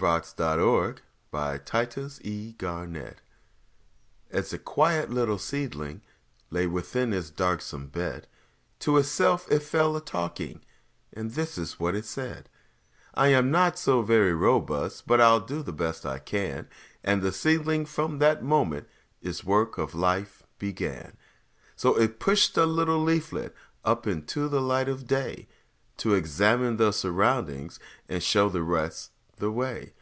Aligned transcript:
Paul 0.00 0.08
Laurence 0.38 1.02
Dunbar 1.28 1.60
The 1.62 2.08
Seedling 2.08 2.82
AS 4.30 4.50
a 4.54 4.58
quiet 4.58 5.10
little 5.10 5.36
seedling 5.36 6.00
Lay 6.48 6.66
within 6.66 7.12
its 7.12 7.28
darksome 7.28 7.88
bed, 7.88 8.26
To 8.78 8.96
itself 8.96 9.46
it 9.50 9.62
fell 9.62 9.94
a 9.96 10.00
talking, 10.00 10.62
And 11.12 11.32
this 11.32 11.58
is 11.58 11.78
what 11.78 11.94
it 11.94 12.06
said: 12.06 12.48
"I 13.12 13.28
am 13.28 13.50
not 13.50 13.78
so 13.78 14.00
very 14.00 14.32
robust, 14.32 15.06
But 15.06 15.20
I'll 15.20 15.38
do 15.38 15.62
the 15.62 15.70
best 15.70 16.06
I 16.06 16.18
can;" 16.18 16.66
And 17.04 17.20
the 17.20 17.30
seedling 17.30 17.84
from 17.84 18.20
that 18.20 18.42
moment 18.42 18.88
Its 19.20 19.44
work 19.44 19.76
of 19.76 19.94
life 19.94 20.42
began. 20.58 21.18
So 21.76 21.94
it 21.98 22.18
pushed 22.18 22.56
a 22.56 22.64
little 22.64 23.02
leaflet 23.02 23.54
Up 23.84 24.06
into 24.06 24.48
the 24.48 24.62
light 24.62 24.88
of 24.88 25.06
day, 25.06 25.46
To 25.98 26.14
examine 26.14 26.78
the 26.78 26.90
surroundings 26.90 27.78
And 28.08 28.22
show 28.22 28.48
the 28.48 28.62
rest 28.62 29.10
the 29.36 29.50
way. 29.50 29.94